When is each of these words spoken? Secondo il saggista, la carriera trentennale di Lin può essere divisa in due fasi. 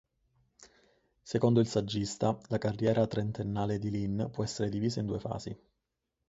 Secondo 1.21 1.59
il 1.59 1.67
saggista, 1.67 2.35
la 2.47 2.57
carriera 2.57 3.05
trentennale 3.05 3.77
di 3.77 3.91
Lin 3.91 4.29
può 4.31 4.43
essere 4.43 4.67
divisa 4.71 4.99
in 4.99 5.05
due 5.05 5.19
fasi. 5.19 5.55